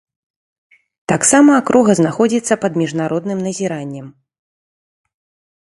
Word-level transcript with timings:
Таксама 1.13 1.51
акруга 1.63 1.91
знаходзіцца 1.99 2.53
пад 2.65 2.81
міжнародным 2.85 3.39
назіраннем. 3.51 4.11